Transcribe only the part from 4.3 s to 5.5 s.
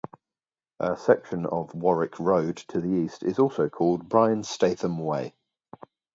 Statham Way.